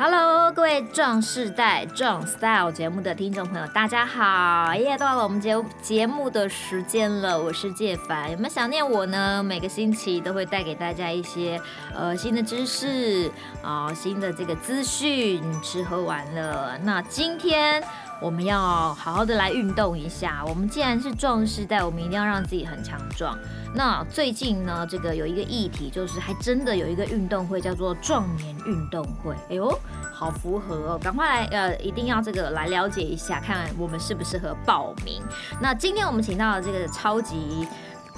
[0.00, 4.72] Hello，各位壮世代壮 Style 节目的听众朋友，大家好！
[4.72, 9.42] 又到了我们节节目的时间了，我是介凡，有没有想念我呢？
[9.42, 11.60] 每个星期都会带给大家一些
[11.92, 13.28] 呃新的知识
[13.60, 16.78] 啊、新的这个资讯，吃喝玩乐。
[16.84, 17.82] 那今天。
[18.20, 20.44] 我们要好好的来运动一下。
[20.46, 23.38] 我们既然是壮士代，我们一定要让自己很强壮。
[23.74, 29.34] 那最近呢，这个有一个议题，就是还真的有一个运动会叫做壮年运动会。
[29.50, 29.78] 哎呦，
[30.12, 31.00] 好符合哦！
[31.00, 35.22] 赶快来，呃，一定要这个来了解一下，看我们适不适合报名。
[35.60, 37.68] 那今天我们请到的这个超级。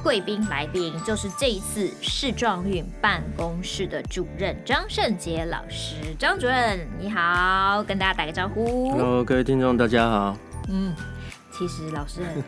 [0.03, 8.93] 贵宾来宾就是这一次市状运办公室的主任张胜杰老师，张主任你好，跟大家打个招呼。
[8.93, 10.37] Hello，各位听众大家好。
[10.69, 10.95] 嗯，
[11.53, 12.43] 其实老师很。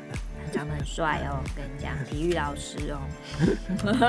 [0.52, 3.00] 长得很帅哦，跟你讲，体育老师哦，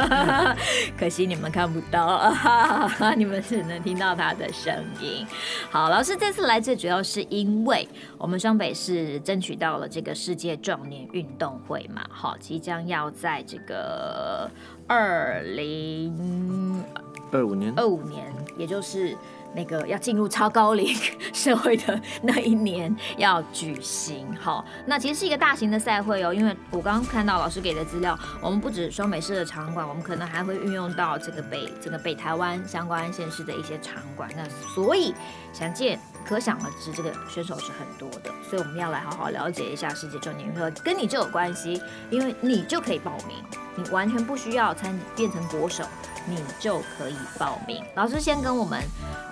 [0.99, 2.33] 可惜你们看不到，
[3.15, 5.25] 你们只能听到他的声音。
[5.71, 14.51] 好，老师这次来最主要是因为我们双北市争取到了这个世界壮年运动会嘛，好，即将要在这个
[14.87, 16.83] 二零
[17.31, 19.17] 二五年，二五年，也就是。
[19.55, 20.95] 那个要进入超高龄
[21.33, 26.33] 社会的那一年要举行，好，那其实是一个大型的赛会哦。
[26.33, 34.29] 因为我刚刚看到老师给的资料，我们不止双北市的场馆，我们可能还会运用到这个北这个北台湾相关县市的一些场馆。
[34.35, 35.13] 那所以
[35.51, 38.31] 想见可想而知，这个选手是很多的。
[38.49, 43.37] 所以我们要来好好了解一下世界壮年会，跟你就有关系，因为你就可以报名，
[43.75, 45.83] 你完全不需要参变成国手。
[46.25, 47.83] 你就可以报名。
[47.95, 48.81] 老师先跟我们，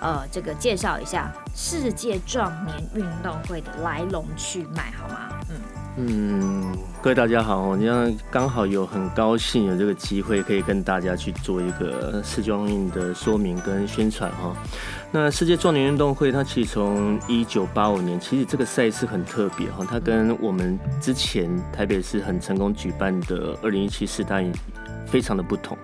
[0.02, 5.28] 呃，这个介绍一下世界壮年运动会的来龙去脉，好吗？
[5.48, 5.56] 嗯
[5.94, 14.56] 嗯，各位大家好，我今刚好有很高兴有这个机会可以跟大家去做一个世壮运的说明跟宣传哈。
[15.12, 24.52] 那世界壮年运动会它其实从一九八五年，其实这个赛事很特别哈，它跟我们之前台北市很成功举办的二零一七世大运。
[25.04, 25.76] 非常的不同，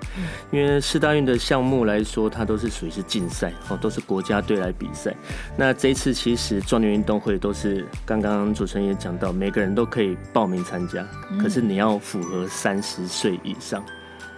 [0.50, 5.14] 因为世大运的项目来说，它都是属于是竞赛哦，都是国家队来比赛。
[5.54, 11.06] 那这一次其实壮年运动会都是刚刚主持人也讲到，每个人都可以报名参加，
[11.42, 13.84] 可是你要符合三十岁以上。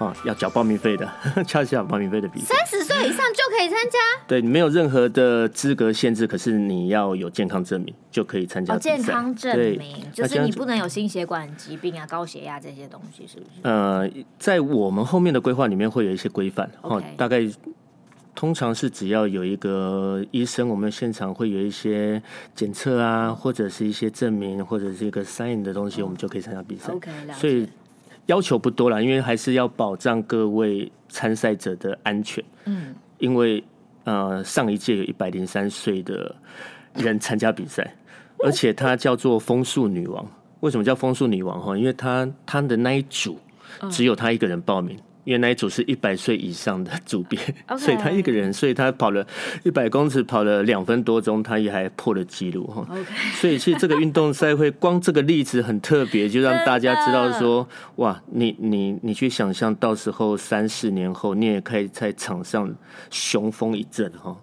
[0.00, 1.06] 啊，要缴报名费的，
[1.46, 2.54] 交缴报名费的比赛。
[2.56, 3.98] 三十岁以上就可以参加？
[4.26, 8.74] 对，你没有任何的资格限制，可是你要有健康证明就可以参加。
[8.74, 13.60] 哦，健康证明就是你不能有心血管疾病啊、高血压这些东西，是不是？
[13.62, 17.46] 呃，在我们后面的规划里面会有一些规范，哦.大概
[18.34, 22.22] 通常是只要有一个医生，我们现场会有一些
[22.54, 26.90] 检测啊，或者是一些证明，或者是一个 sign 的东西，我们就可以参加比赛。
[26.94, 27.10] OK。
[27.34, 27.68] 所以。
[28.26, 32.42] 要求不多了，因为还是要保障各位参赛者的安全。
[32.64, 33.62] 嗯，因为
[34.04, 36.34] 呃，上一届有一百零三岁的
[36.94, 37.94] 人参加比赛，
[38.38, 40.26] 而且她叫做风速女王。
[40.60, 41.60] 为什么叫风速女王？
[41.60, 43.38] 哈，因为她她的那一组
[43.90, 44.98] 只有她一个人报名。
[45.24, 47.38] 因为那一组是一百岁以上的组别
[47.68, 47.78] ，Okay.
[47.78, 49.26] 所以他一个人，所以他跑了
[49.62, 52.86] 一百公尺，跑了两分多钟，他也还破了纪录哈。
[53.34, 62.74] 所以其实这个运动赛会，光这个例子很特别，就让大家知道说，哇，你你你去想象，到时候三四年后，你也可以在场上
[63.10, 64.36] 雄风一阵哈。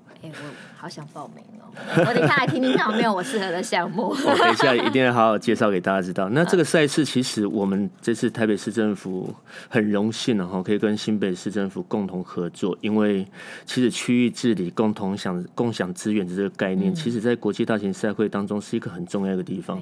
[0.77, 1.65] 好想报名哦。
[1.97, 4.09] 我等下来听听看有没有我适合的项目。
[4.09, 6.29] 我 等一下一定要好好介绍给大家知道。
[6.29, 9.33] 那这个赛事其实我们这次台北市政府
[9.69, 12.77] 很荣幸哈，可以跟新北市政府共同合作。
[12.81, 13.25] 因为
[13.65, 19.81] 其实区域治理、共同享共享资源的这个概念，其实在国际大型赛会当中是一个很重要的地方。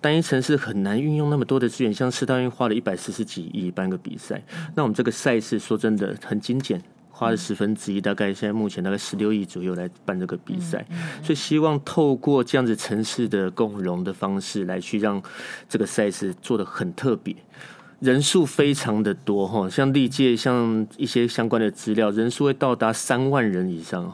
[0.00, 4.42] 单一城市很难运用那么多的资源，像世大运花了一百四十几亿办个比赛，
[4.74, 6.82] 那我们这个赛事说真的很精简。
[7.18, 10.84] 花了十分之一，大概现在目前大概十六亿左右来办这个比赛，
[11.22, 15.22] 所以希望透过这样子城市的共融的方式来去让
[15.66, 17.34] 这个赛事做的很特别，
[18.00, 24.12] 人数非常的多哈，像历届像一些相关的资料，人数会到达三万人以上，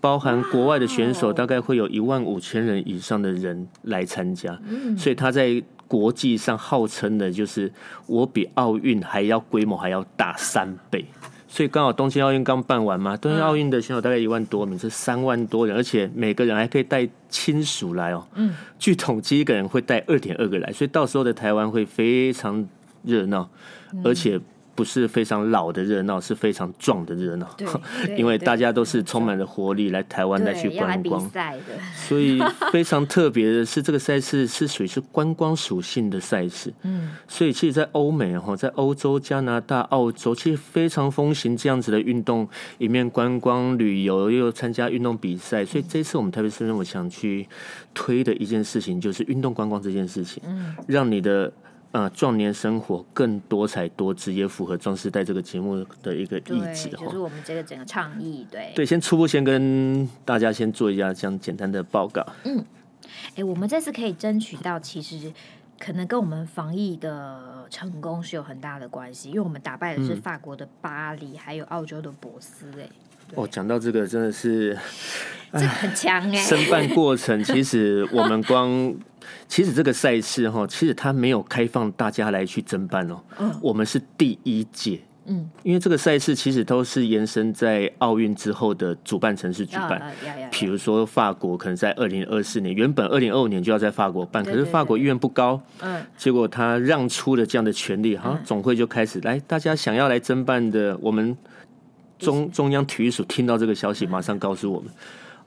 [0.00, 4.58] 包含国外的选手大概会有一万五千人以上的人来参加，
[4.98, 7.72] 所以他在国际上号称的就是
[8.06, 11.04] 我比奥运还要规模还要大三倍。
[11.50, 18.24] 所以刚好东京奥运刚办完嘛，东京奥运的选手大概一万多名，是三万多人，而且每个人还可以带亲属来哦。
[18.36, 22.66] 嗯，据统计，一个人会带二点二个来，所以到时候的台湾会非常
[23.02, 23.50] 热闹，
[24.04, 24.40] 而且。
[24.80, 27.46] 不是非常老的热闹，是非常壮的热闹。
[27.58, 27.68] 对，
[28.16, 31.30] 因为大家都是充满了活力来台湾来去观光。
[31.94, 32.40] 所以
[32.72, 36.72] 非常特别的是，这个赛事是属于是观光属性的赛事。
[36.84, 42.48] 嗯，所以其实，在欧美哈，在欧洲、加拿大、澳洲，其实非常风行这样子的运动，
[42.78, 45.62] 一面观光旅游，又参加运动比赛。
[45.62, 47.46] 所以这次我们特别是认为想去
[47.92, 51.52] 推的一件事情，就是运动观光这件事情，嗯，让你的。
[51.92, 56.88] 呃，壮年生活更多彩多姿，也符合壮世代这个节目的一个意志。
[56.90, 58.72] 就是我们这个整个倡议，对。
[58.76, 62.24] 对，先初步先跟大家先做一下这样简单的报告。
[62.44, 62.58] 嗯，
[63.30, 65.32] 哎、欸，我们这次可以争取到，其实
[65.80, 72.70] 可能跟我们防疫的成功是有很大的关系，因为我们打败的是法国的巴黎，嗯、还有澳洲的博斯。
[72.78, 72.88] 哎，
[73.34, 74.76] 哦，讲到这个真的是，
[75.52, 76.36] 这很强哎。
[76.42, 78.94] 申办过程其实我们光。
[79.46, 83.20] 其实这个赛事哈，其实它没有开放大家来去争办哦。
[83.38, 85.00] 嗯，我们是第一届。
[85.26, 90.00] 嗯，因为这个赛事其实都是延伸在奥运之后的主办城市举办。
[90.50, 95.60] 比如说法国可能在二零二四年，原本二零二五年就要在法国办，可是法国意愿不高。
[95.80, 101.36] 嗯，结果他让出了这样的权利，哈，总会就开始来，大家想要来争办的，我们
[102.20, 104.90] 中中央体育署听到这个消息，马上告诉我们。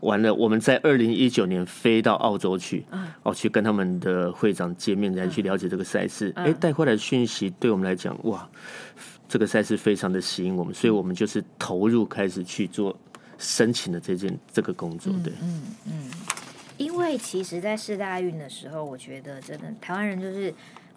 [0.01, 2.83] 完了，我们在二零一九年飞到澳洲去，
[3.23, 6.29] 哦，去跟他们的会长见面，来去了解这个赛事。
[6.35, 8.45] 哎，带回来的讯息对我们来讲，哇，
[9.29, 12.93] 这个赛事非常的吸引我们，所以我们就是投入开始去做
[13.37, 15.13] 申请的这件这个工作。
[15.23, 16.11] 对，嗯嗯，
[16.75, 20.53] 因为其实，在世大运的时候，我觉得真的台湾人就是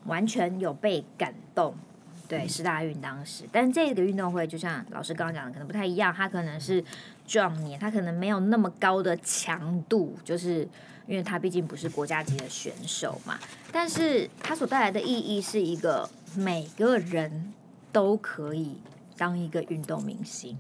[0.06, 1.72] 完全有被感动。
[2.28, 6.84] 对，十大运当时，但这个运动会就像老师刚刚讲的，可能不太一样，它可能是。
[7.28, 10.60] 壮年，它可能没有那么高的强度，就是
[11.08, 13.36] 因为它毕竟不是国家级的选手嘛。
[13.72, 17.52] 但是它所带来的意义是一个每个人
[17.90, 18.76] 都可以
[19.16, 20.56] 当一个运动明星。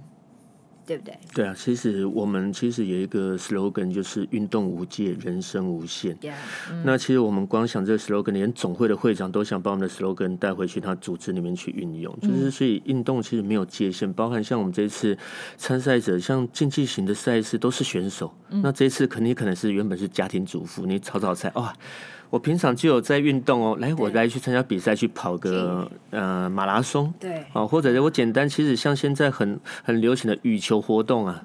[0.86, 1.18] 对不对？
[1.34, 6.14] 对啊，其实我们其实有一个 slogan，就是运动无界，人生无限。
[6.18, 6.34] Yeah,
[6.70, 12.16] 嗯、那其实我们光想这个 slogan，连总会的会长都想把我们的 slogan 带回去他组织里面去运用。
[12.22, 15.18] 就是所以运动其实没有界限，包含像我们这次
[15.56, 18.32] 参赛者，像竞技型的赛事都是选手。
[18.50, 21.74] 嗯、那这一次肯定可能是原本是家庭主妇，你炒炒菜哇。
[22.30, 31.42] 我平常就有在运动哦，来，我来去参加比赛，去跑个呃马拉松，对，哦，或者我简单，其实像现在很很流行的羽球活动啊。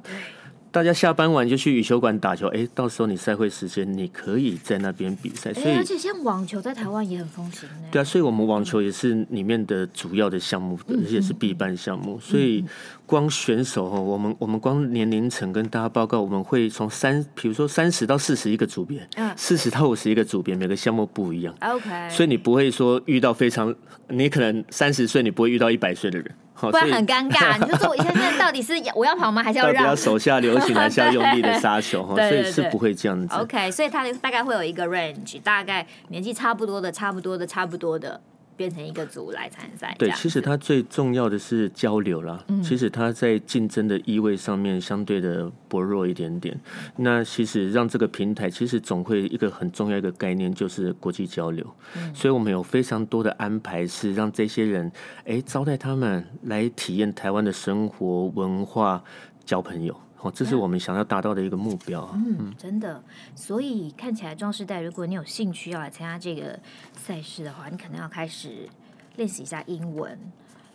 [0.72, 5.54] 大家下班晚就去羽球馆打球，哎，到时候你赛会时间，你可以在那边比赛。
[5.54, 7.68] 所以而且像网球在台湾也很风行。
[7.92, 12.18] 对啊，所以我们网球也是里面的主要的项目，而且是必办项目。
[12.22, 12.64] 所以
[13.06, 21.54] 光选手哦，我们我们光年龄层跟大家报告，我们会从三，比如说三十到四十一个组别，四十到五十一个组别，每个项目不一样。
[21.60, 23.76] OK，所以你不会说遇到非常，
[24.08, 26.32] 你可能三十岁你不会遇到一百岁的人。
[26.70, 29.86] 不然很尴尬，你就说我现在到底是我要跑吗，还是要让？
[29.86, 32.04] 要手下留情，还是要 用力的杀球？
[32.04, 33.36] 哈，所以是不会这样子。
[33.36, 38.20] OK，所以他大概会有一个 range，大概年纪差不多的、差不多的、差不多的。
[38.62, 39.96] 变成一个组来参赛。
[39.98, 42.44] 对，其实它最重要的是交流啦。
[42.50, 46.56] 嗯、其实它在竞争的意味上面相对的薄弱一点点。
[46.98, 51.66] 那其实让这个平台，其实总会一个很重要一个概念就是国际交流。
[51.96, 54.92] 嗯、所以我们有非常多的安排，是让这些人
[55.26, 59.04] 哎招待他们来体验台湾的生活文化，
[59.44, 60.00] 交朋友。
[60.22, 62.08] 哦，这是我们想要达到的一个目标。
[62.14, 63.02] 嗯，嗯，真的。
[63.36, 66.60] 所以看起来壮士代，如果你有兴趣要来参加这个
[66.96, 68.70] 赛事的话，你可能要开始
[69.16, 70.18] 练习一下英文。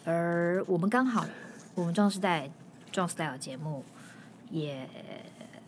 [0.05, 1.25] 而我们刚好，
[1.75, 2.51] 我们壮士代
[2.91, 3.85] 壮 style 节目
[4.51, 4.89] 也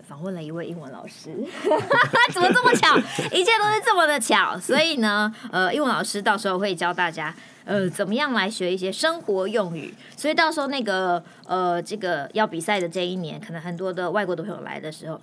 [0.08, 1.36] 访问了一位英文老师。
[2.32, 2.96] 怎么这么巧？
[3.30, 4.58] 一切都是这么的巧。
[4.58, 7.34] 所以呢，呃，英文老师到时候会教大家。
[7.64, 9.94] 呃，怎么样来学一些生活用语？
[10.16, 15.20] 所以到时候那个呃，这个要比赛的这一年，可能很多的外国的朋友来的时候。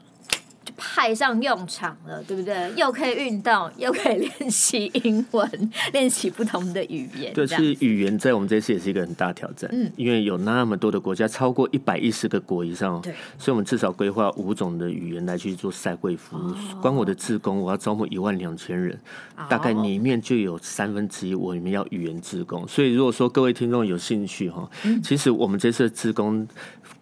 [0.77, 2.71] 派上用场了，对不对？
[2.75, 7.33] 又可以运动，又可以练习英文，练习不同的语言。
[7.33, 9.69] 对，其实语言在我们这次也是一个很大挑战。
[9.73, 13.01] 嗯，因为有那么多的国家，超过一百一十个国以上。
[13.01, 16.49] 对，所以我们至少规划五种的语言来去做赛会服务。
[16.49, 18.99] 哦、光我的志工，我要招募一万两千人，
[19.37, 22.67] 哦、大概里面就有三分之一我里面要语言志工。
[22.67, 26.47] 所以如果说各位听众有兴趣哈，嗯、其实我们这次的志工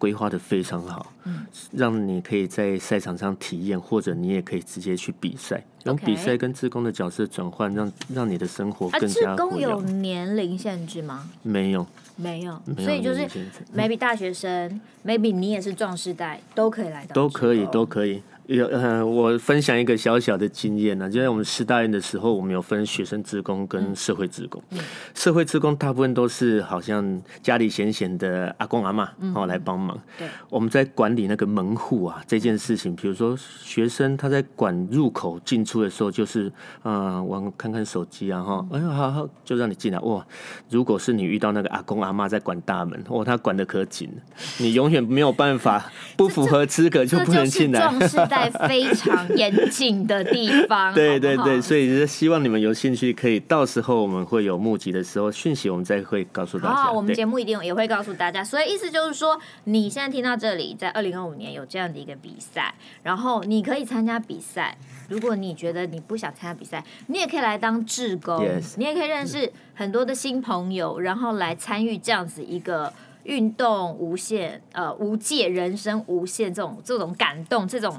[0.04, 3.80] 规划的非常好，嗯，让你可以在赛场上体验。
[3.80, 9.30] 或者你也可以直接去比赛，用比赛跟志工的角色转换，让让你的生活更加。
[9.30, 11.30] 啊，志工有年龄限制吗？
[11.42, 13.26] 没有，没有，所以就是
[13.74, 17.14] maybe 大学生，maybe 你也是壮士代，都可以来到。
[17.14, 18.22] 都可以，都可以。
[18.46, 24.62] 有呃，我分享一个小小的经验呢，就在我们师大院的时候，我们有分学生职工跟社会职工。
[24.70, 24.78] 嗯、
[25.14, 29.98] 社会职工大部分都是好像家里闲闲的阿公阿妈哦来帮忙。
[30.18, 40.22] 对，我们在管理那个门户啊这件事情，比如说学生他在管入口进出的时候，就是嗯，我看看手机啊哈，哎呀好好就让你进来哇。
[40.68, 44.10] 如果是你遇到那个阿公阿妈在管大门，哦，他管的可紧，
[44.58, 47.90] 你永远没有办法不符合资格就不能进来。
[48.34, 56.74] 在非常严谨的地方， 对对对，所以是希望你们有兴趣，可以到时候我们会有募集的时候讯息，我们再会告诉大家。
[56.74, 58.42] 好，我们节目一定也会告诉大家。
[58.42, 64.76] 所以意思就是说，你现在听到这里，在二零二五年有这样的一个比赛，然后你可以参加比赛。
[65.08, 68.74] 如果你觉得你不想参加比赛，你也可以来当志工，Yes.
[68.76, 72.92] 你也可以认识很多的新朋友，然后来参与这样子一个。
[73.24, 77.98] 运动无限，呃，无界人生无限，这种这种感动，这种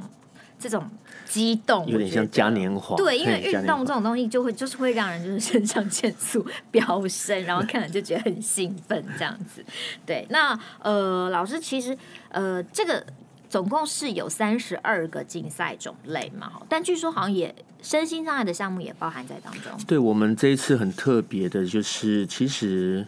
[0.57, 0.89] 这种
[1.25, 2.95] 激动，有点像嘉年华。
[2.95, 9.63] 对，因为运动这种东西就会就是会让人就是肾上腺素飙升，然后看了就觉得很兴奋，这样子。
[10.05, 11.97] 对，那呃，老师其实
[12.29, 13.05] 呃，这个
[13.49, 19.71] 总共是有三十二个竞赛种类嘛，但据说好像也身心障碍的项目也包含在当中。
[19.85, 23.05] 对，我们这一次很特别的就是其实。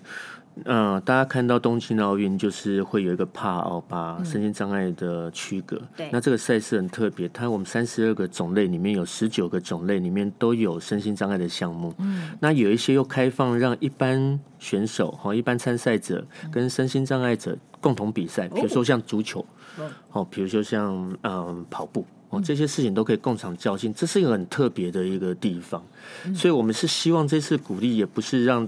[0.66, 5.82] 嗯，大家看到东京奥运就是会有一个帕奥巴身心障碍的区隔。
[5.96, 11.94] 对，那这个赛事很特别，它我们三十二个种类里面有十九个种类里面都有身心障碍的项目。
[12.00, 19.46] 嗯，那有一些又开放让一般选手和一般参赛者跟身心障碍者共同比赛，比如说像足球，
[20.12, 25.84] 哦，比如说像嗯跑步，哦，这些事情都可以共场较劲，这是一个很特别的一个地方。
[26.34, 28.68] 所以我们是希望这次鼓励，也不是让。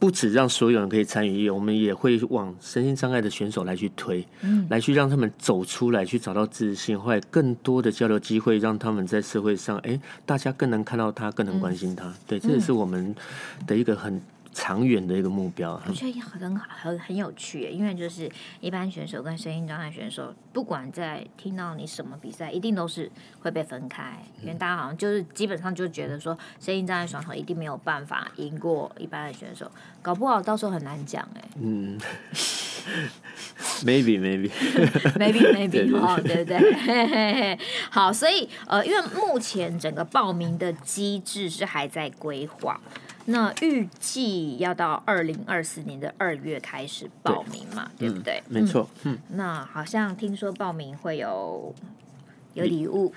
[0.00, 12.08] 不止让所有人可以参与，我们也会往身心障碍的选手来去推，嗯，来去让他们走出来，去找到自信，或者更多的交流机会，让他们在社会上，哎，大家更能看到他，更能关心他。
[12.08, 13.14] 嗯、对，这也是我们
[13.66, 14.20] 的一个很。
[14.52, 18.30] 长远的一个目标，我觉得很好，很很有趣，因为就是
[18.60, 29.70] 一般选手跟声音障碍选手，不管在听到你什么比赛，一定都是会被分开，因为大家好像就是基本上就觉得说，声音障碍选手一定没有办法赢过一般的选手，
[30.02, 31.48] 搞不好到时候很难讲哎。
[31.60, 31.96] 嗯，
[33.86, 34.50] maybe maybe
[35.14, 42.80] maybe maybe 哦，对对对，好，所以呃，因为目前整个报名的机制是还在规划。
[43.26, 48.42] 那预计要到二零二四年的二月开始报名嘛，对，对不对？
[48.48, 48.88] 嗯、没错。
[49.04, 51.74] 嗯，那好像听说报名会有
[52.54, 53.12] 有礼物。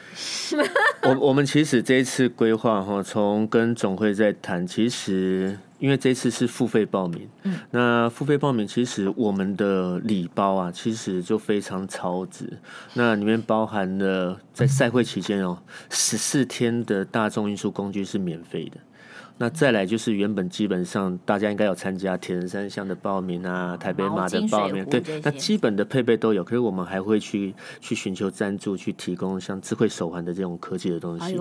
[1.04, 12.60] 我 我们其实这一次规划哈，从跟总会在谈，其实因为这次是付费报名，嗯，那付费报名其实我们的礼包啊，其实就非常超值。
[12.94, 15.58] 那里面包含了在赛会期间哦，
[15.90, 18.78] 十四天的大众运输工具是免费的。
[19.44, 26.42] 那再来就是原本基本上大家应该有参加铁人三项的报名啊，台北马的报名，对，那基本的配备都有。
[26.42, 31.38] 可是我们还会去去寻求赞助，去提供像智慧手环的这种科技的东西，哎，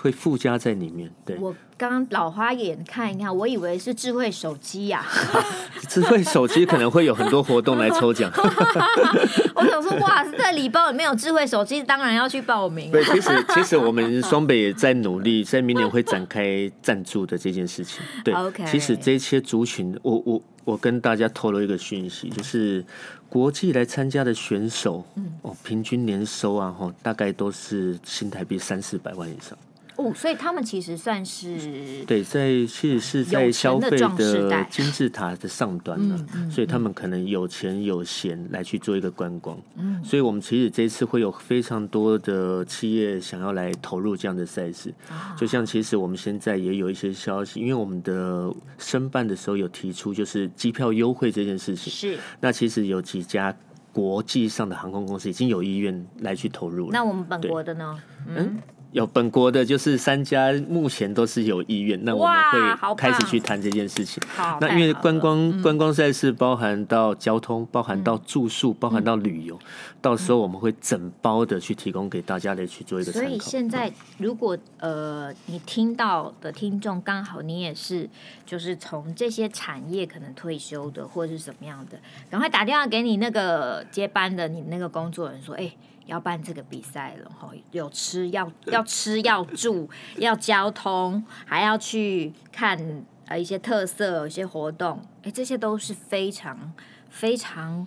[0.00, 1.10] 会附加在里面。
[1.26, 5.42] 对，我刚刚老花眼看一看，我以为是智慧手机呀、啊。
[5.90, 8.30] 智慧手机可能会有很多活动来抽奖。
[9.56, 12.92] 我想说，哇，在礼包里面有智慧手机，当然要去报名。
[12.92, 17.32] 对，其实其实我们双北也在努力，在明年会展开赞助的。
[17.32, 18.70] 的这件事情，对，Okay.
[18.70, 22.84] 其实这些族群，我我我跟大家透露一个讯息，就是
[23.26, 29.56] 国际来参加的选手，嗯，哦，平均年收啊，哈，大概都是新台币三四百万以上。
[30.02, 39.58] 哦，所以他们其实算是对，在其实是在消费的金字塔的上端了，嗯嗯、所以他们可能有钱有闲来去做一个观光。
[39.76, 44.92] 嗯，所以我们其实这次会有非常多的企业想要来投入这样的赛事。
[45.08, 51.92] 啊、就像其实我们现在也有一些消息，因为我们的申办的时候有提出就是机票优惠这件事情。
[51.92, 53.54] 是，那其实有几家
[53.92, 56.90] 国际上的航空公司已经有意愿来去投入了。
[56.92, 57.98] 那我们本国的呢？
[58.26, 58.58] 对嗯。
[58.92, 61.98] 有本国的，就是三家，目前都是有意愿。
[62.04, 64.22] 那我们会开始去谈这件事情。
[64.60, 69.58] 那因为观光观光赛事包含到交通，包含到住宿，包含到旅游，
[70.02, 73.28] 到时候我们会整包的去提供给大家来去做一个参考。
[73.28, 78.08] 所以现在，如果呃你听到的听众刚好你也是，
[78.44, 81.98] 就是从这些产业可能退休的，或者是什么样的，
[82.30, 85.72] 赶快打电话给你那个接班的你那个工作人说，哎。
[86.06, 96.72] 要办这个比赛了哈，有吃要要吃要住 要交通，还要去看呃一些特色、一些活动，哎，这些都是非常
[97.08, 97.86] 非常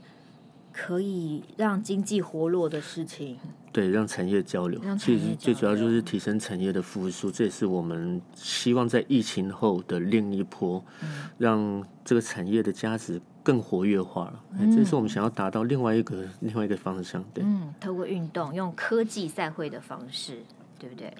[0.71, 3.37] 可以让经济活络的事情。
[3.71, 14.43] 对，让产业交流，其实最主要就是提升产业的复苏，这也是我们希望在疫情后的另一波，嗯、让这个产业的价值更活跃化了。
[14.57, 17.23] 嗯、这是我们想要达到另外一个另外一个方向。
[17.31, 20.41] 对，嗯，透过运动，用科技赛会的方式。
[20.85, 21.11] 对不对？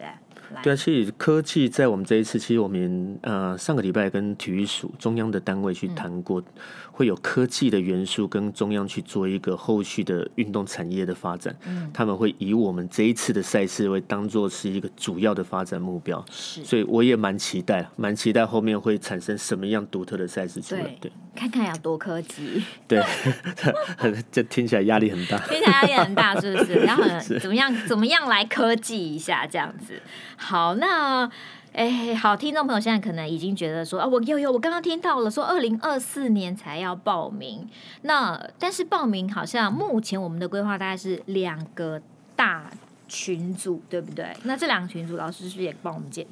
[0.54, 6.46] 来，对啊，其实科技在我们这一次，其实我们呃上个礼拜跟体育署中央的单位去谈过，嗯、
[6.92, 11.56] 会有科技的元素跟中央去做一个后续的运动产业的发展。
[11.66, 16.24] 嗯，他们会以我们这一次的赛事为当做是一个主要的发展目标。
[16.30, 20.82] 是，所以我也蛮期待，蛮期待后面会产生什么样独特的赛事出来。
[20.82, 22.64] 对，对看看有多科技。
[22.88, 23.04] 对，
[24.32, 25.40] 这听起来压力很大。
[25.48, 26.76] 听起来压力很大，是不是？
[26.86, 27.04] 然后
[27.40, 27.76] 怎么样？
[27.88, 29.48] 怎么样来科技一下？
[29.56, 30.02] 这样子，
[30.36, 31.32] 好，那
[31.72, 37.66] 哎，好，听众朋友现在可能已经觉得说啊，我有有，我刚刚听到了，说二零二四年才要报名，
[38.02, 42.02] 那但是报名好像目前我们的规划大概是两个
[42.36, 42.70] 大
[43.08, 44.26] 群组，对不对？
[44.44, 46.26] 那这两个群组，老师是不是也帮我们介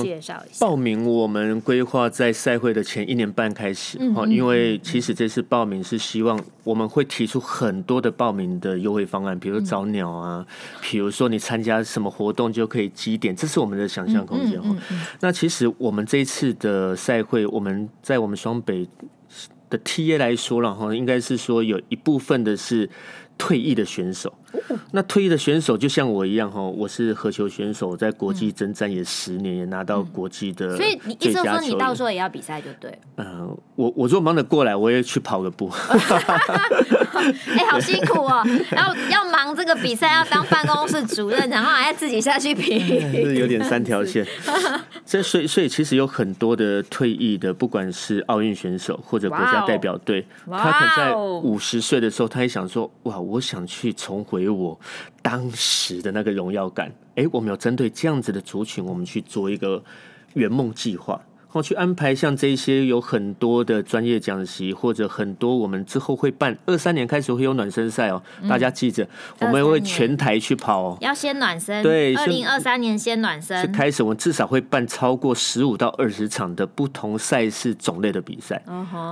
[0.00, 0.64] 介绍一下？
[0.64, 10.46] 报名我们规划在赛会的前一年半开始，哈，因为其实这次报名是希望我们会提出很多的报名的优惠方案，比如找鸟啊，
[10.80, 14.76] 比如说你参加什么活动就可以积点，这是我们的想象空间哈。
[15.20, 18.88] 那其实我们这一次的赛会，我们在我们双北
[19.68, 22.88] 的 TA 来说了哈，应该是说有一部分的是。
[23.38, 24.32] 退役的选手，
[24.90, 30.76] 那退役的选手就像我一样哈，我是合球选手，在国际征战也十年，也拿到国际的。
[30.76, 32.96] 所以你意思说你到时候也要比赛就对。
[33.16, 35.70] 嗯，我我如果忙得过来，我也去跑个步。
[37.56, 42.80] 哎，好辛苦哦，然后要忙这个比赛，要当办公室主任，然后还要自己下去比，
[43.24, 44.26] 是有点三条线。
[45.06, 53.22] 所以所以所以其实有很多的退役的，不管是奥运选手或者国家代表队，他可能在五十岁的时候，他也想说，哇。
[53.22, 54.76] 我想去重回给我
[55.22, 56.92] 当时的那个荣耀感。
[57.14, 59.80] 哎，我们有针对这样子的族群，我们去做一个
[60.34, 61.20] 圆梦计划。
[61.52, 69.06] 我去安排像这些有很多的专业讲习，或者很多我们之后会办二三年开始会有暖身赛哦，大家记着，
[69.40, 71.82] 我们会全台去跑哦，要先暖身。
[71.82, 73.60] 对，二零二三年先暖身。
[73.60, 78.62] 是开始，我们至少会办超过十五到二十场的不同赛事种类的比赛。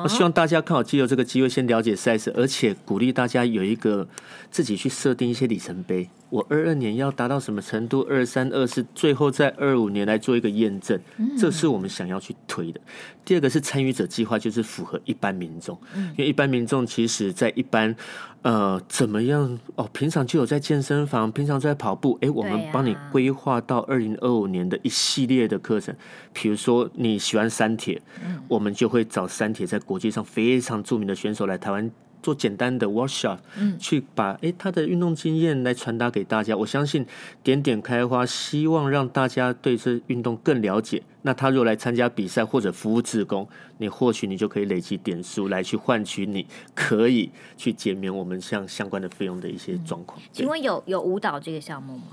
[0.02, 4.09] 我希望大家看好借由这个机会先了解赛事，而且鼓励大家有一个
[4.50, 6.09] 自己去设定一些里程碑。
[6.30, 8.06] 我二二年要达到什么程度？
[8.08, 10.99] 二三、二四，最后在二五年来做一个验证，
[11.36, 12.80] 这是我们想要去推的。
[13.25, 17.95] 第二个是参与者计划，就是符合一般民众，因为一般民众其实在一般
[18.43, 25.95] 呃怎么样哦，平常就有在健身房，平常在跑步，哎，我们帮你规划到二零二五年的一系列的课程，
[26.32, 28.00] 比如说你喜欢三铁，
[28.49, 31.90] 我们就会找三铁在国际上非常著名的选手来台湾。
[32.23, 36.56] 做简单的 workshop，嗯，去把诶他的运动经验来传达给大家。
[36.56, 37.06] 我相信
[37.43, 41.02] 点点开花，希望让大家对这运动更了解。
[41.23, 50.19] 那他如果来参加比赛或者服务志工，你或许你就可以累积点数来去换取你可以去减免我们像相关的费用的一些状况。
[50.33, 52.04] 请问有有舞蹈这个项目吗？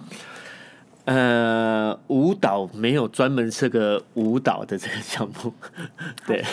[1.08, 5.54] 呃，舞蹈没有专门这个舞蹈的这个项目，
[6.28, 6.44] 对。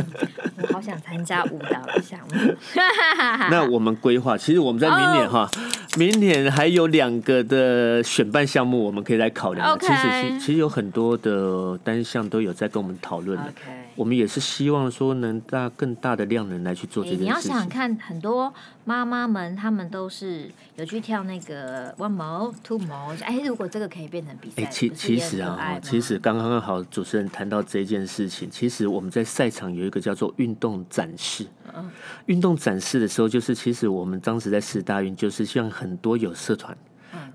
[0.60, 2.54] 我好想参加舞蹈的项目。
[3.50, 5.96] 那我们规划，其实我们在明年哈，oh.
[5.96, 9.78] 明年还有两个的选办项目，我们可以来考量。
[9.80, 13.44] 其实，其实有很多的单项都有在跟我们讨论的。
[13.44, 13.84] Okay.
[13.96, 17.26] 我们也是希望说能大更大的量能来去做这件事情。
[17.26, 18.52] 你要想想看，很多
[18.84, 23.16] 妈妈们她们都是有去跳那个 one more two more。
[23.22, 31.46] 哎，如果这个可以变成比赛，哎，其其实啊，其实刚刚好主持人谈到这件事情，其实我们在赛场有一个叫做运动展示。
[31.72, 31.88] 嗯，
[32.26, 36.76] 运动展示的时候，就是其实我们当时在四大运，就是像很多有社团。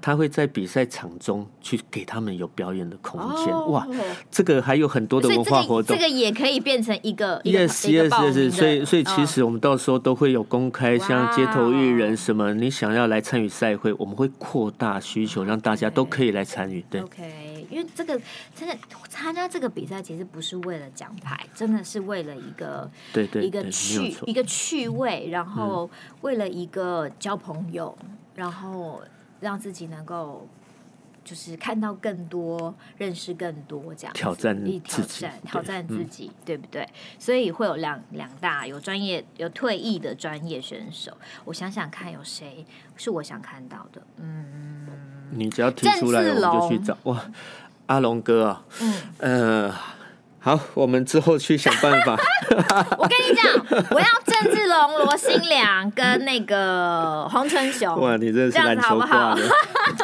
[0.02, 3.88] 他会在比赛场中去给他们有表演的空间，哦、哇，
[4.32, 16.84] 这个还有很多的文化活动，这个也可以变成一个 yes yes yes，所以所以其实我们到时候都会有公开，像街头艺人什么，你想要来参与赛会，我们会扩大需求，让大家都可以来参与。
[16.90, 18.20] 对，OK，因为这个
[18.56, 18.76] 真的
[19.10, 25.90] 参加这个比赛其实不是为了奖牌，真的是为了一个对对一个趣一个趣味，然后
[26.22, 27.98] 为了一个交朋友，
[28.36, 29.02] 然后。
[29.40, 30.48] 让自己能够
[31.24, 36.88] 就是看到更多，认识更多，这样挑战一挑战挑战自己，对不对？
[37.20, 41.12] 所以会有两两大有专业有退役的专业选手。
[41.46, 44.02] 我想想看，有谁是我想看到的？
[44.18, 44.88] 嗯，
[45.32, 46.98] 你只要提出来，我们就去找。
[47.04, 47.24] 哇，
[47.86, 49.76] 阿龙哥啊，嗯呃，
[50.42, 52.18] 好，我们之后去想办法。
[52.98, 57.94] 我跟你讲，我要郑志龙、罗新良跟那个黄春雄。
[58.00, 59.42] 哇，你真的是篮球挂的，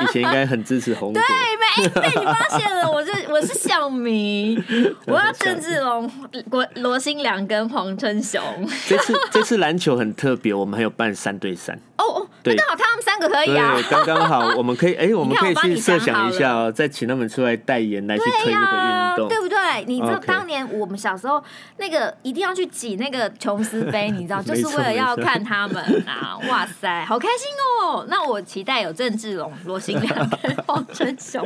[0.02, 1.14] 以前应该很支持红。
[1.14, 4.62] 对，没 被你发现了，我是我是小迷。
[5.06, 6.12] 我要郑志龙、
[6.52, 8.42] 罗罗新良跟黄春雄。
[8.88, 11.80] 这次这次篮球很特别，我们还有办三对三。
[11.98, 19.45] 哦哦，那刚好他们三个可以啊，刚刚好，我们可以哎，我们可以去设想一下哦，再请他们出来代言来去推这个运动，对不
[19.84, 19.86] 对？
[19.86, 21.44] 你知道当年我们小时候
[21.78, 26.38] 那个一定要去挤那个琼斯杯，你知道， 就是为了要看他们啊！
[26.50, 27.48] 哇塞，好开心
[27.84, 28.06] 哦！
[28.10, 31.46] 那我期待有郑志龙、罗新良跟 黄春雄。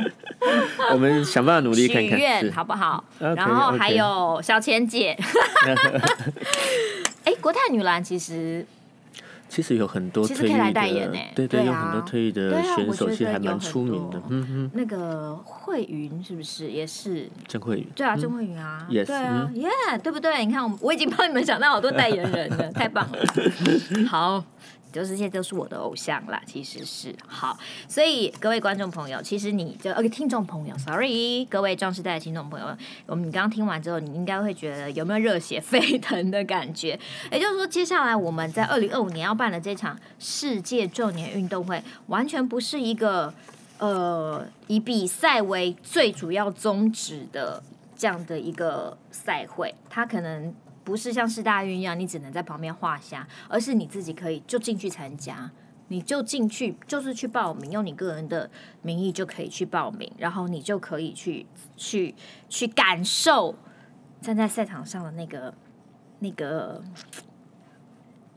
[0.92, 3.02] 我们想办法努力 看看，许愿好不好？
[3.18, 5.18] 然后还有小钱姐。
[7.24, 8.66] 哎，国泰女篮其实。
[9.50, 14.22] 其实有很多退役的，对对，有很多退役的选手，其实还蛮出名的。
[14.28, 17.28] 嗯嗯，那个慧云是不是也是？
[17.48, 17.86] 郑慧云。
[17.96, 18.86] 对啊，郑慧云啊。
[18.88, 19.06] Yes。
[19.06, 19.68] 对啊，耶，
[20.02, 20.46] 对不对？
[20.46, 23.18] 你看，我我已经帮你们想到好多代言人了，太棒了。
[24.08, 24.44] 好。
[24.92, 32.66] 就是这些都是我的偶像啦，其实是好，所以各位观众朋友，其实你就呃听众朋友，sorry，各位壮士代的听众朋友，
[33.06, 36.98] 我们刚刚听完之后，你应该会觉得有没有热血沸腾的感觉？
[37.30, 43.32] 也就是说，接下来我们在二零二五年要办的这场世界壮年运动会，完全不是一个
[43.78, 47.62] 呃以比赛为最主要宗旨的
[47.96, 50.54] 这样的一个赛会，它可能。
[50.84, 55.50] 不是像四大运一样，你只能在旁边画下，而是你自己可以就进去参加，
[55.88, 58.50] 你就进去就是去报名，用你个人的
[58.82, 62.14] 名义就可以去报名，然后你就可以去去
[62.48, 63.54] 去感受
[64.20, 65.54] 站在赛场上的那个
[66.18, 66.82] 那个。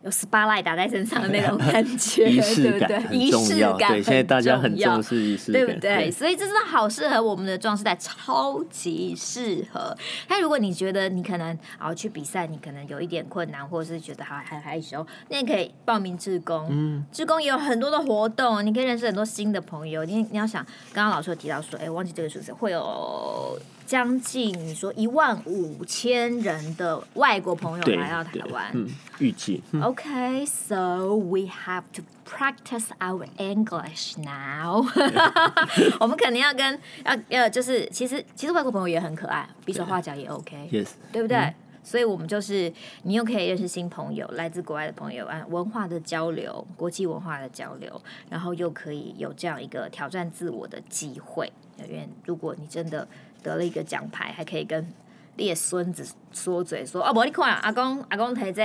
[0.04, 3.18] 有 spotlight 打在身上的那种感觉，仪式感对不对？
[3.18, 6.12] 仪式感对，现在大家很重视仪式感，对不对？
[6.12, 9.96] 所以这真的好适合我们的壮士代，超级适合。
[10.28, 16.68] 但如果你觉得你可能啊去比赛，你可能有一点困难，或者是觉得还还害羞，那你可以报名志工。
[16.70, 20.04] 嗯，志工也有很多的活动，你可以认识很多新的朋友。
[20.04, 23.58] 你你要想，刚刚老师有提到说，哎，忘记这个数字，会有。
[23.86, 28.88] 将近你说一万五千人的外国朋友来到台湾，嗯，
[29.20, 29.62] 预计。
[29.72, 34.86] 嗯、OK，so we have to practice our English now。
[36.00, 41.38] 我们肯定要跟要要就是，其实其实外国朋友也很可爱，比手画脚也 OK， 对对不对？
[41.38, 42.72] 嗯、所以我们就是
[43.04, 51.52] 你又可以认识新朋友，来自国外的朋友啊，文化的交流，国际文化的交流，然后又可以有这样一个挑战自我的机会。
[51.90, 53.06] 因为如果你真的
[53.44, 54.88] 得了一个奖牌，还可以跟
[55.36, 58.62] 列孙子说嘴说哦，不，你看阿公阿公提这，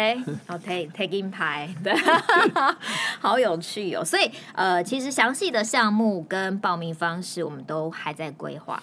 [0.47, 1.93] 然后提提金牌，对，
[3.21, 4.05] 好有趣哦。
[4.05, 8.83] 所以呃，其实详细的项目跟报名方式，我们都还在规划。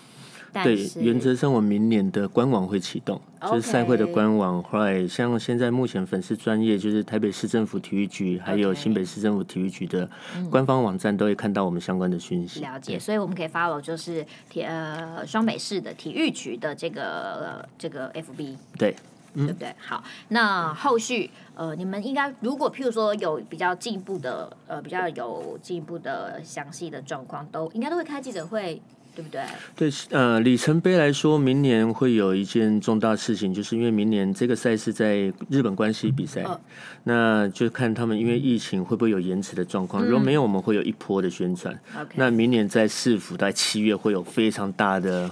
[0.63, 4.63] 对，原则上我明年的官网会启动.就是赛会的官网。
[4.63, 10.09] 后来像现在目前粉丝专业，就是台北市政府体育局，还有新北市政府体育局的
[10.49, 12.61] 官方网站，都会看到我们相关的讯息。
[12.61, 18.95] 嗯、了解，所以我们可以 follow 就是体呃双北市的体育局的这个、呃、这个 FB，对，
[19.35, 19.75] 嗯、对不对？
[19.77, 28.81] 好，那后续呃，你们应该如果譬如说有比较进一步的呃，比较有进一步的详细的状况，都应该都会开记者会。
[29.15, 29.41] 对不对？
[29.75, 36.59] 对，呃，里程碑来说，明年会有一件重大事情，就是因为明年这个赛事在日本关西比赛，嗯、
[37.05, 40.03] 那就看他们因为疫情会不会有延迟的状况。
[40.03, 41.73] 嗯、如果没有，我们会有一波的宣传。
[41.97, 45.31] 嗯、那明年在市府在七月会有非常大的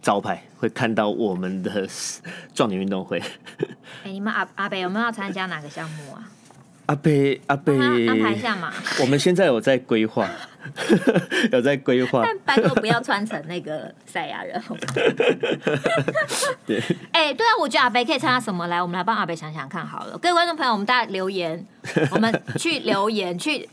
[0.00, 1.86] 招牌，会看到我们的
[2.54, 3.18] 壮年运动会。
[4.04, 6.30] 哎，你们阿阿北有没有要参加哪个项目啊？
[6.86, 7.72] 阿贝阿贝，
[8.08, 8.72] 安排一下嘛。
[9.00, 10.28] 我们现在有在规划。
[11.52, 14.60] 有在规划，但拜托不要穿成那个赛亚人。
[16.66, 18.66] 对， 哎，对啊，我觉得阿贝可以参加什么？
[18.66, 20.18] 来，我们来帮阿贝想想看好了。
[20.18, 21.64] 各位观众朋友，我们大家留言，
[22.10, 23.68] 我们去留言，去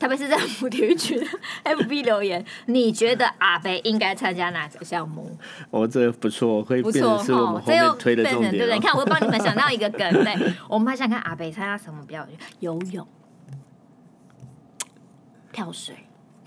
[0.00, 1.26] 特别是在母体育区的
[1.62, 5.36] FB 留言，你觉得阿北应该参加哪个项目？
[5.70, 8.74] 哦，这个不错，会变成是我们后面推的重点，对不对？
[8.76, 12.26] 你看，我帮你们想到一个梗，对，我们还想看阿北参加什么比较
[12.60, 13.06] 游泳、
[15.52, 15.94] 跳水。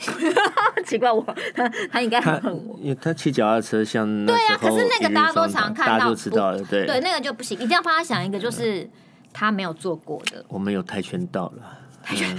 [0.86, 8.90] 奇怪我，我他他应该很恨我，因为他骑脚踏车像对啊，可是那个大家都常看到，大家都知道了，对对，那个就不行，一定要帮他想一个，就是
[9.32, 10.44] 他没有做过的。
[10.50, 12.36] 我们有跆拳道了，跆拳，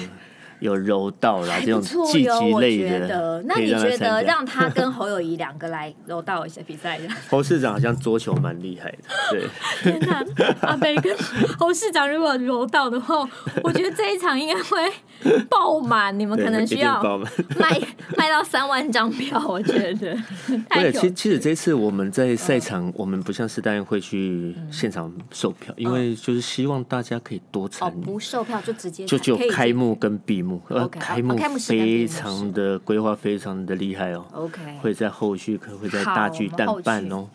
[0.60, 3.42] 有柔道啦这种竞技类的。
[3.46, 7.08] 那你觉得让他跟侯友谊两个来柔道一些比赛的？
[7.28, 8.98] 侯市长好像桌球蛮厉害的，
[9.30, 9.44] 对。
[9.82, 10.24] 天哪，
[10.62, 11.16] 阿北跟
[11.58, 13.28] 侯市长如果柔道的话，
[13.62, 14.78] 我觉得这一场应该会
[15.48, 17.02] 爆满，你们可能需要
[17.58, 17.80] 卖
[18.16, 20.16] 卖到三万张票，我觉得。
[20.70, 28.00] 对，其实其实这次我们在赛场，我们不像是大家会去现场售票，因为就是希望大家可以多参与。
[28.04, 30.60] 不售票就直接就就开幕跟闭幕。
[30.68, 34.24] 呃，开幕非常的规划，非常的厉害哦。
[34.32, 37.28] OK，会在后续可能会在大巨蛋办哦。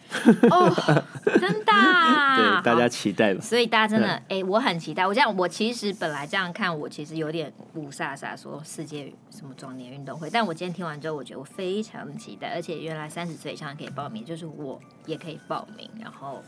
[0.51, 1.71] 哦，真的？
[2.37, 3.41] 对，大家期待吧。
[3.41, 5.05] 所以大家真的，哎，我很期待。
[5.07, 12.53] 我这样，我其实本来这样看，我其实有点雾煞煞说世界什么壮年运动会，但我今天听完之后，我觉得我非常的期待。
[12.53, 15.89] 而且原来三十岁以上可以报名，就是我也可以报名。
[15.99, 16.43] 然后。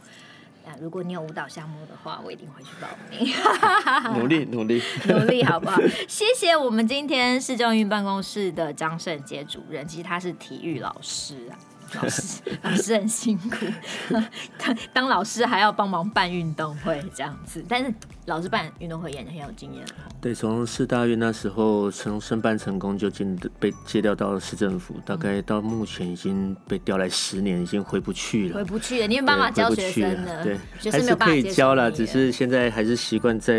[0.66, 3.34] 啊，如果你有舞蹈项目的话，我一定会去报名。
[4.20, 5.80] 努力 努力努力，好不好？
[6.08, 11.58] 谢谢我们今天市政运办公室的张胜杰主任，其实他是体育老师啊。
[11.94, 13.66] 老师，老师很辛苦，
[14.58, 17.94] 当 当老师还要帮忙办运动会这样子，但是
[18.26, 19.84] 老师办运动会也很有经验。
[20.22, 28.56] 对，从市大运那时候从申办成功，就进被借调到了市政府，大概到目前已经被调来十年，已经回不去了。
[28.56, 30.58] 回不去了，你有办法教学生了，对，
[30.92, 33.54] 还是可以教了，只是现在还是习惯在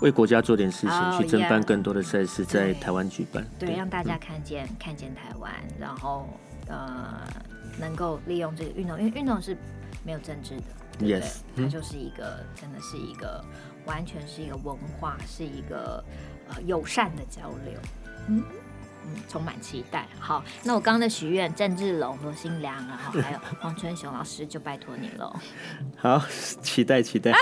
[0.00, 6.28] 为国家做点事情，oh, 去争办更多的赛事在台湾举办，对，对，让大家看见、嗯、看见台湾，然后。
[6.68, 7.20] 呃，
[7.78, 9.56] 能够利用这个运动，因为运动是
[10.04, 10.62] 没有政治的，
[10.98, 11.36] 对不对？Yes.
[11.56, 13.44] 它就是一个，真的是一个，
[13.84, 16.04] 完全是一个文化，是一个
[16.48, 17.80] 呃友善的交流。
[18.28, 18.42] 嗯
[19.04, 20.08] 嗯，充满期待。
[20.18, 25.40] 好，那我刚刚的许愿，郑志龙、罗新良，然后 还有黄春雄老师，就拜托你了。
[25.96, 26.20] 好，
[26.62, 27.32] 期待期待。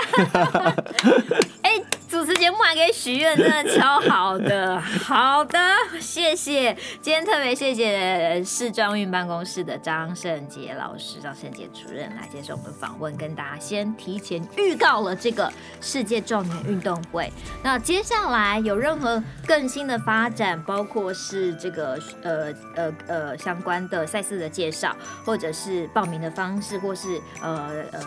[1.63, 1.83] 哎。
[2.15, 4.79] 主持节目还可以许愿，真的超好的。
[4.79, 5.59] 好的，
[5.99, 6.73] 谢谢。
[7.01, 15.51] 今天特别谢谢市政运办公室的张胜杰老师、张胜杰主任来接受我们访问，跟大家先提前预告了这个
[15.81, 17.29] 世界壮年运动会。
[17.61, 27.99] 那接下来有任何更新的发展，包括是这个呃呃呃相关的赛事的介绍，或者是报名的方式，或是呃呃。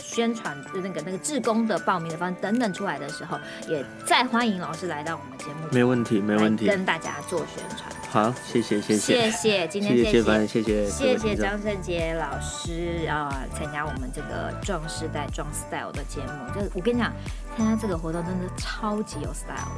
[0.00, 5.68] 宣传的那个那个志工的报名的方式等等出来的时候，也再欢迎老师来到我们节目。
[5.70, 7.99] 没问题，没问题，跟大家做宣传。
[8.12, 16.52] 好，谢谢，谢谢，谢谢，今天谢谢，谢谢，谢谢张胜杰老师啊，参加我们这个壮世代壮 style 的节目。
[16.52, 17.12] 就是我跟你讲，
[17.56, 19.70] 参加这个活动真的超级有 style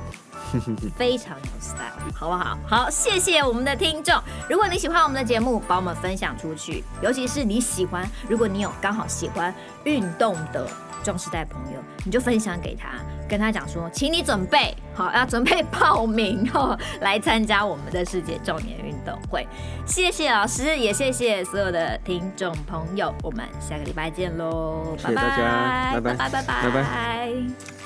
[0.81, 2.57] 的， 非常有 style，好不好？
[2.67, 4.19] 好，谢谢我们的听众。
[4.49, 10.67] 如果你喜欢我们的节目，把我们分享出去，尤其是你喜欢，如果你有刚好喜欢运动的。
[11.05, 12.91] 壮世代朋友，你就分享给他，
[13.29, 19.47] 跟他讲说，请你准备好，要准备报名哦，来参加我们的世界重点运动会。
[19.87, 26.63] 谢谢老师，也谢谢所有的听众朋友，我们下个礼拜见喽，谢谢大家，拜拜，拜拜，拜拜。
[26.63, 27.82] 拜拜。